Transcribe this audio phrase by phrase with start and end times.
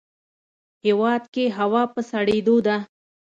[0.85, 2.77] هیواد کې هوا په سړیدو ده